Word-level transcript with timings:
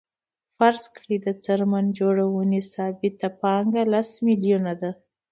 فرض 0.57 0.83
کړئ 0.95 1.15
د 1.25 1.27
څرمن 1.43 1.85
جوړونې 1.99 2.61
ثابته 2.73 3.27
پانګه 3.41 3.83
لس 3.93 4.09
میلیونه 4.27 4.71
ده 4.81 4.91